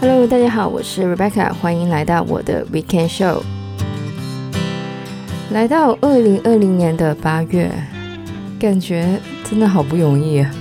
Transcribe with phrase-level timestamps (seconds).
[0.00, 3.42] Hello，大家好，我是 Rebecca，欢迎来到我的 Weekend Show。
[5.50, 7.70] 来到二零二零年的八月，
[8.58, 10.54] 感觉真的好不容易啊！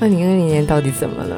[0.00, 1.36] 二零二零年到底怎么了？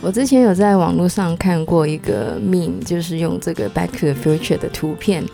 [0.00, 5.24] 我之前有在网络上看过一个 meme，就是用这个 Back to the Future 的图片，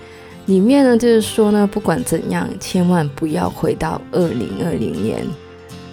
[0.48, 5.22] 里面呢就是说呢，不管怎样，千万不要回到二零二零年。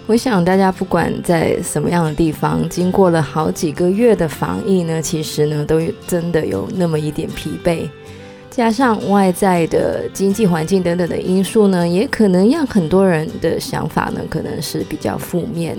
[0.06, 7.86] 我想大家不管在什么样的地方，经过了好几个月的防疫呢，其实呢都真的有那么一点疲惫，
[8.48, 15.76] 加上外在的经济环境等等的因素呢，也可能让很多人的想法呢可能是比较负面。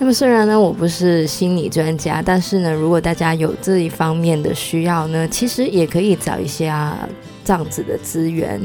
[0.00, 6.96] 那么虽然呢我不是心理专家，但是呢如果大家有这一方面的需要呢，其实也可以找一下
[7.44, 8.58] 这样子的资源。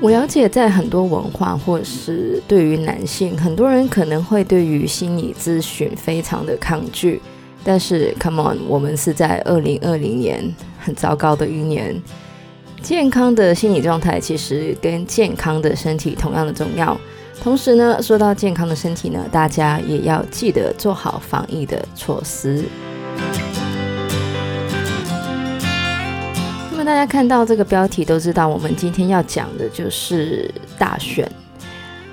[0.00, 7.22] 我了解，在很多文化或是对于男性，很多人可能会对于心理咨询非常的抗拒。
[7.62, 11.94] 但是，come on，我们是在二零二零年，很糟糕的一年。
[12.82, 16.96] 健康的心理状态其实跟健康的身体同样的重要。
[17.42, 22.64] 同时呢，说到健康的身体呢，大家也要记得做好防疫的措施。
[26.72, 31.30] 那么大家看到这个标题都知道，我们今天要讲的就是大选。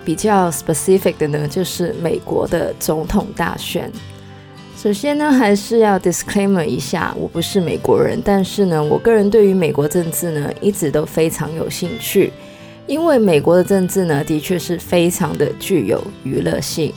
[0.06, 3.92] 比较 specific 的呢，就是美国的总统大选。
[4.78, 12.34] 首先呢，还是要 disclaimer 一下，我不是美国人，但是呢，我个人对于美国政治呢，一直都非常有兴趣，
[12.86, 16.94] 因为美国的政治呢，的确是非常的具有娱乐性。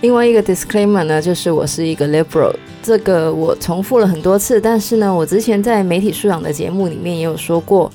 [0.00, 7.90] 另外一个 disclaimer 呢，就是我是一个 liberal，这个我重复了很多次，但是呢，我之前在媒体素养的节目里面也有说过，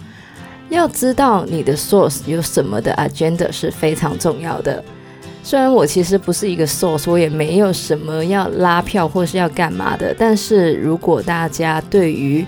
[0.70, 4.84] 要知道你的 source 有什么的 agenda 是非常重要的。
[5.44, 12.46] 虽然我其实不是一个 source，我也没有什么要拉票或是要干嘛的，但是如果大家对于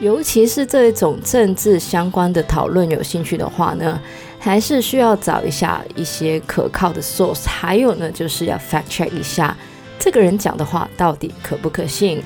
[0.00, 4.00] 尤其是这一种政治相关的讨论有兴趣的话呢，
[4.38, 9.56] 还是需要找一下一些可靠的 source，还有呢，就是要 fact check 一下
[9.98, 12.22] 这个人讲的话到底可不可信。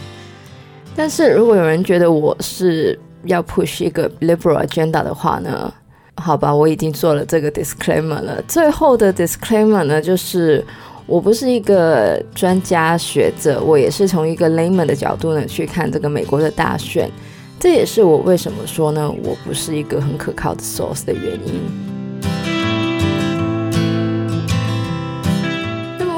[0.95, 5.73] 但是如果有人觉得我是要 push 一个 liberal agenda 的话呢，
[6.17, 8.43] 好吧，我已经做了这个 disclaimer 了。
[8.47, 10.63] 最后的 disclaimer 呢，就是
[11.07, 17.11] 我不是一个专家学者，我也是从一个 layman 的角度呢去看这个美国的大选。
[17.63, 21.63] 这也是我为什么说呢，我不是一个很可靠的 source 的原因。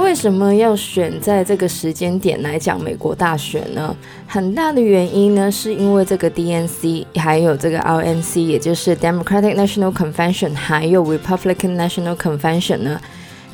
[0.00, 3.94] 为什么要选在这个时间点来讲美国大选呢？
[4.27, 12.99] 很大的原因呢，是因为这个 DNC 还有这个 RNC，也就是 Democratic National Convention，还有 Republican National Convention 呢，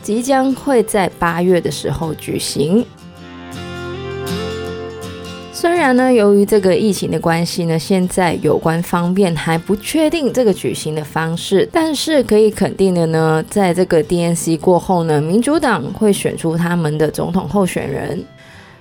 [0.00, 2.86] 即将会在八月的时候举行。
[5.60, 18.24] 虽然呢，由于这个疫情的关系呢，现在有关方面还不确定这个举行的方式，但是可以肯定的呢，在这个 DNC 过后呢，民主党会选出他们的总统候选人。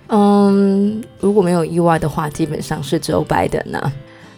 [0.07, 3.91] 嗯，如果没有意外的话，基本上是 Joe Biden 呢。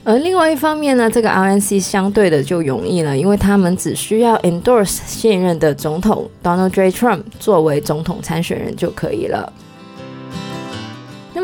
[0.04, 6.90] 而另外一方面呢，这个 RNC 相对的就容易了，因为他们只需要 endorse 现任的总统 Donald J.
[6.90, 9.54] Trump 作为总统参选人就可以了。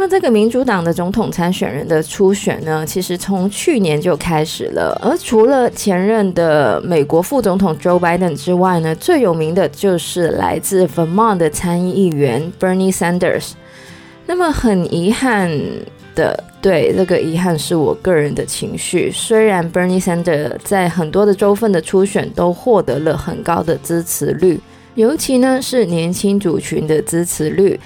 [0.09, 4.97] 这个民主党的总统参选人的初选呢，其实从去年就开始了。
[5.03, 13.51] 而除了前任的美国副总统 Joe Biden 之外呢，最有名的就是来自 Vermont 的参议员 Bernie Sanders。
[14.25, 15.49] 那么很遗憾
[16.15, 19.11] 的，对，这个遗憾是我个人的情绪。
[19.11, 24.59] 虽然 Bernie Sanders 在很多的州份的初选都获得了很高的支持率，
[24.95, 27.79] 尤其呢是年轻族群的支持率。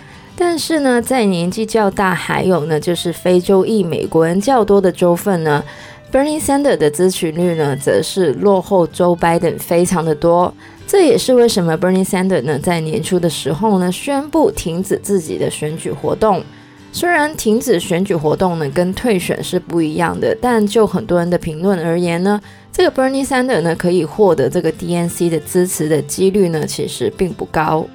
[0.43, 5.63] 但是呢，在年纪较大，还有呢，就是非洲裔美国人较多的州份呢
[6.11, 10.51] ，Bernie Sanders 的支持率呢，则是落后 Joe Biden 非常的多。
[10.87, 16.43] 这也是为什么 Bernie Sanders 呢，在年初的时候呢，宣布停止自己的选举活动。
[16.91, 22.41] 虽然停止选举活动呢，跟退选是不一样的，但就很多人的评论而言呢，
[22.73, 27.85] 这个 Bernie Sanders 呢，可以获得这个 DNC 的支持的几率呢，其实并不高。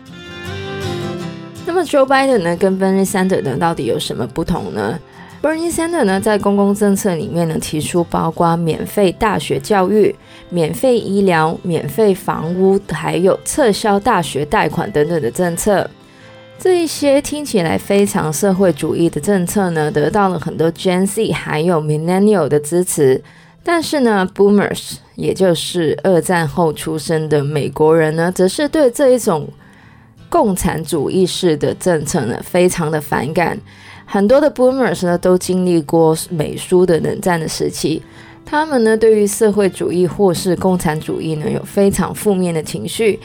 [1.77, 4.99] 那么 Joe Biden 呢，跟 Bernie Sanders 呢，到底有什么不同呢
[5.43, 10.17] ？Bernie Sanders 呢，在公共政策里面呢，提出包括免费大学教育、
[10.49, 15.87] 免费医疗、免费房屋，还有撤销大学贷款等等的政策。
[16.59, 23.23] 这一些听起来非常社会主义的政策呢，得到了很多 Gen Z 还有 Millennial 的支持。
[23.63, 29.47] 但是呢，Boomers，也就是二战后出生的美国人呢，则是对这一种
[30.37, 33.59] 共产主义式的政策呢，非常的反感。
[34.05, 38.03] 很多的 Boomers 呢，都经历过美苏的冷战的时期，
[38.45, 43.19] 他们呢，对于社会主义或是共产主义呢，有非常负面的情绪。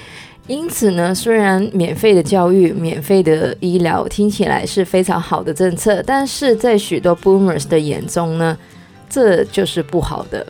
[0.47, 8.57] 因此呢，虽然免费的教育、免费的医疗听起来是非常好的政策，但是在许多 Boomers 的眼中呢，
[9.09, 10.47] 这就是不好的。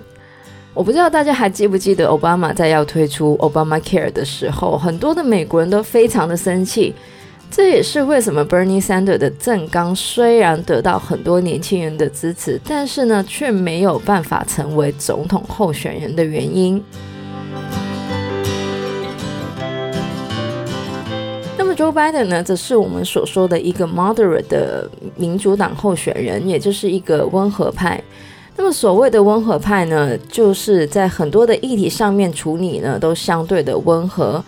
[0.73, 6.94] 我不知道大家还记不记得，奥巴马在要推出 Obamacare 的时候，很多的美国人都非常的生气。
[7.50, 16.81] 这也是为什么 Bernie Sanders 的政纲虽然得到很多年轻人的支持，但是呢，却没有办法成为总统候选人的原因。
[21.57, 28.01] 那么 Joe Biden 呢，则是我们所说的一个 moderate 的民主党候选人，也就是一个温和派。
[28.61, 34.43] 那么所谓的温和派呢，就是在很多的议题上面处理呢，都相对的温和。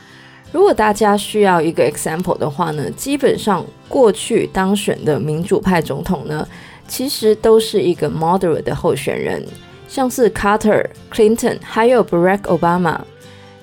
[0.52, 6.48] 如果大家需要一个 example 的话呢，基本上过去当选的民主派总统呢，
[6.88, 9.44] 其实都是一个 moderate 的候选人，
[9.88, 13.00] 像是 Carter、Clinton 还有 Barack Obama。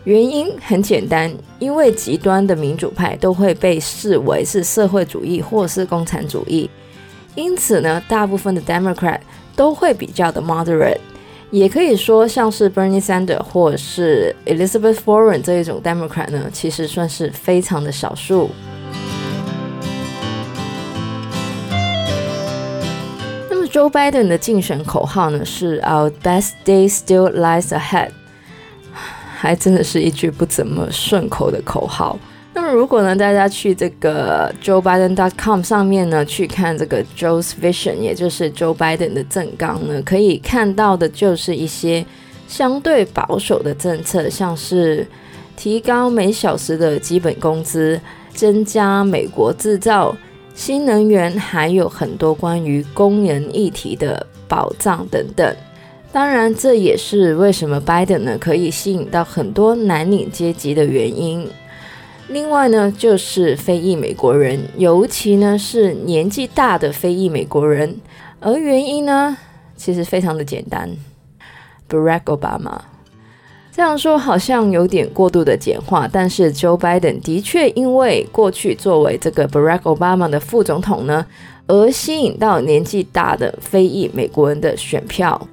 [0.02, 6.68] 原因很简单，因为极端的民主派都会被视为是社会主义或是共产主义，
[7.36, 9.20] 因此呢，大部分的 Democrat
[9.60, 10.96] 都会比较的 moderate。
[11.50, 18.48] 也可以说，像是 Bernie Sanders 或是 Elizabeth Warren 这一种 Democrat 呢，其实算是非常的少数。
[23.50, 28.12] 那么 Joe Biden 的竞选口号呢是 Our best day still lies ahead，
[29.36, 32.18] 还真的是一句不怎么顺口的口号。
[32.70, 42.04] 如果呢，大家去这个 Joe Biden dot com 上面呢，去看这个 Joe's Vision，也就是 Joe Biden 的政纲呢，可以看到的就是一些
[42.46, 45.06] 相对保守的政策，像是
[45.56, 48.00] 提高每小时的基本工资、
[48.32, 50.16] 增加美国制造、
[50.54, 55.56] 新能源，还有很多关于工人议题的保障等等。
[56.12, 61.48] 当然，这也是为什么 Biden 呢可以吸引到很多蓝领阶级的原因。
[62.30, 67.96] 另外呢，就是非裔美国人，尤其呢是年纪大的非裔美国人。
[68.38, 69.36] 而原因呢，
[69.76, 70.88] 其实非常的简单
[71.88, 72.78] ，Barack Obama。
[73.72, 81.26] 这样说好像有点过度的简化，但是 Joe Biden 的确因为过去作为这个 Barack Obama 的副总统呢，
[81.66, 85.48] 而吸引到年纪大的非裔美国人的选票。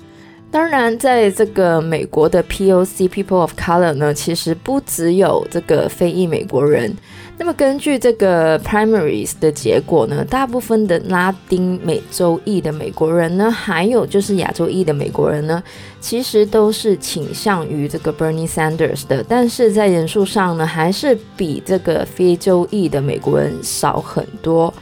[0.49, 6.95] 当然，在这个美国的 POC People of Color 呢，其实不只有这个非裔美国人。
[7.37, 15.61] 那么根据这个 Primaries 的结果呢，大部分的拉丁美洲裔的美国人呢，还有就是亚洲裔的美国人呢，
[15.99, 24.73] 其实都是倾向于这个 Bernie Sanders 的，但是在人数上呢，还是比这个非洲裔的美国人少很多。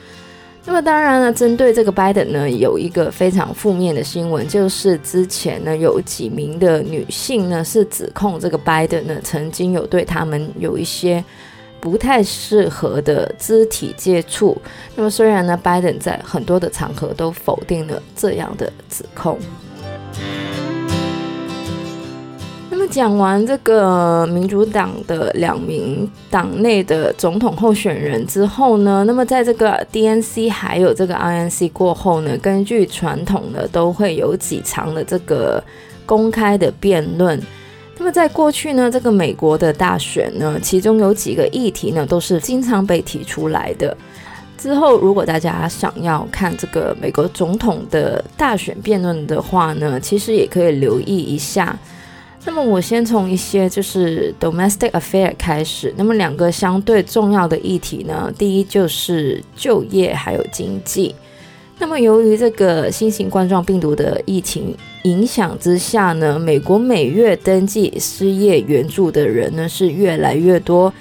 [0.67, 11.23] 那么当然了，针对这个 Biden 呢，有一个非常负面的新闻，就是之前呢有几名的女性呢是指控这个 Biden 呢曾经有对他们有一些
[11.79, 14.57] 不太适合的肢体接触。
[14.95, 19.37] 那么虽然呢，拜登在很多的场合都否定了这样的指控。
[22.87, 35.63] 讲完这个民主党的两名党内的总统候选人之后呢，那么在这个 DNC 还有这个 INC 过后呢，根据传统呢，都会有几场的这个
[36.05, 37.41] 公开的辩论。
[37.97, 43.95] 那么在过去呢，这个美国的大选呢，其中有几个议题呢，都是经常被提出来的。
[44.57, 51.77] 之后，如果大家想要看这个美国总统的大选辩论的话呢，其实也可以留意一下。
[52.45, 55.93] 那么我先从一些就是 domestic affair 开始。
[55.97, 61.13] 那么两个相对重要的议题呢，第一就是就业还有经济。
[61.77, 64.73] 那么由于这个新型冠状病毒的疫情
[65.03, 70.93] 影响之下呢，美国每月登记失业援助的人呢是越来越多，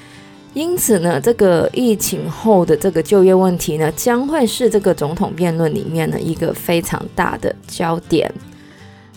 [0.53, 8.33] 因此呢，这个疫情后的这个就业问题呢，将会是这个总统辩论里面的一个非常大的焦点。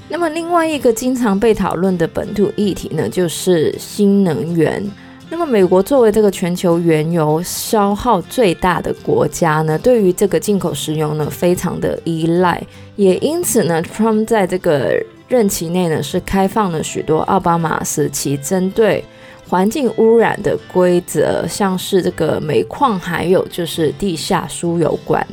[0.09, 4.83] 那么另外一个经常被讨论的本土议题呢，就是新能源。
[5.29, 12.63] 那么美国作为这个全球原油消耗最大的国家呢，对于这个进口石油呢，非常的依赖。
[12.95, 14.97] 也因此呢，Trump 在这个
[15.27, 19.03] 任期内呢，是开放了许多奥巴马时期针对
[19.49, 25.27] 环境污染的规则，像是这个煤矿，还有就是地下输油管。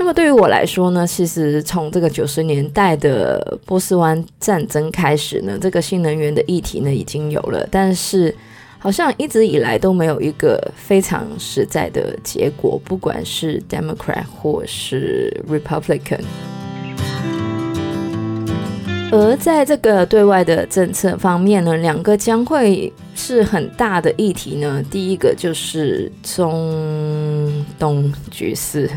[0.00, 8.34] 那么对于我来说呢，其实从这个九十年代的波斯湾战争开始呢，这个新能源的议题呢已经有了，但是
[8.78, 16.22] 好像一直以来都没有一个非常实在的结果，不管是 Democrat 或是 Republican。
[19.12, 24.82] 而在这个对外的政策方面呢，两个将会是很大的议题呢。
[24.90, 28.88] 第一个就是中东局势。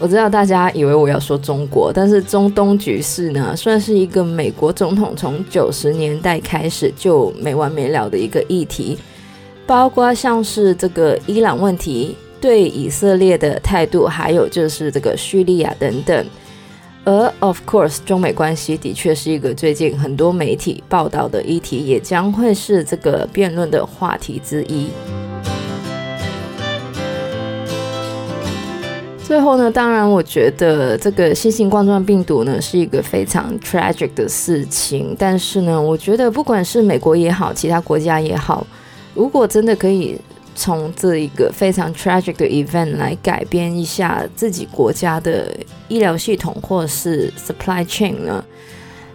[0.00, 8.98] 我知道大家以为我要说中国，但是中东局势呢，算是一个美国总统从九十年代开始就没完没了的一个议题，
[9.64, 16.26] 包括像是这个伊朗问题、对以色列的态度，还有就是这个叙利亚等等。
[17.04, 24.88] 而 of course，中美关系的确是一个最近很多媒体报道的议题，也将会是这个辩论的话题之一。
[29.32, 35.16] 最后呢，当然，我觉得这个新型冠状病毒呢是一个非常 tragic 的事情。
[35.18, 38.66] 但是呢，我觉得不管是美国也好，其他国家也好，
[39.14, 40.18] 如果真的可以
[40.54, 45.50] 从这一个非常 tragic 的 event 来改变一下自己国家的
[45.88, 48.44] 医疗系统或是 supply chain 呢，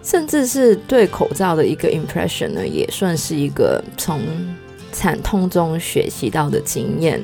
[0.02, 4.20] 甚至是对口罩的一个 impression 呢，也算是一个从
[4.92, 7.22] 惨痛中学习到的经验。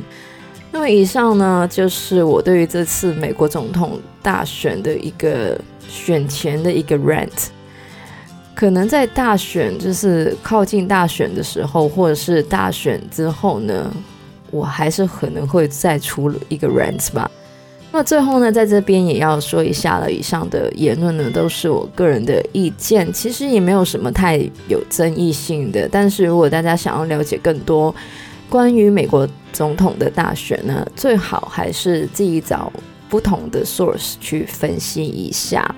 [0.74, 5.56] 那么以上呢，就是我对于这次美国总统大选的一个
[5.88, 7.30] 选前的一个 rant。
[8.56, 13.92] 可能在大选，就是靠近大选的时候，或者是大选之后呢，
[14.50, 17.30] 我还是可能会再出一个 rant 吧。
[17.92, 24.38] 那最后呢，在这边也要说一下了，以上的言论呢，都是我个人的意见，其实也没有什么太
[24.68, 25.88] 有争议性的。
[25.92, 27.94] 但是如果大家想要了解更多，
[28.50, 32.71] 关于美国总统的大选呢，最好还是自己找
[33.09, 35.75] 不同的 source 去分析一下。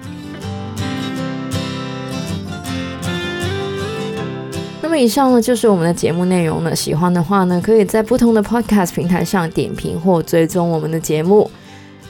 [4.82, 6.76] 那么以上呢，就是我们的节目内容了。
[6.76, 11.50] 喜欢的话呢，可以在不同的 podcast 平台上点评或追踪我们的节目。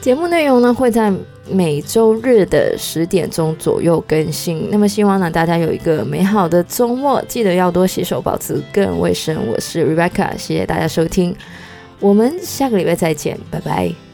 [0.00, 1.12] 节目内容呢，会在
[1.50, 4.68] 每周日的十点钟左右更新。
[4.70, 9.36] 那么希望呢，大家有一个美好的周末，记得要多洗手，保持个人卫生。
[9.48, 11.34] 我是 Rebecca，谢谢大家收听，
[11.98, 14.05] 我们下个礼拜再见，拜拜。